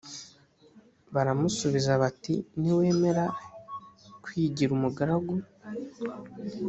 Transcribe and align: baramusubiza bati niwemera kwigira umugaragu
baramusubiza 1.13 1.91
bati 2.01 2.35
niwemera 2.59 3.25
kwigira 4.23 4.71
umugaragu 4.77 5.33